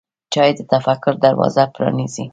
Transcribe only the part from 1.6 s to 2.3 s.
پرانیزي.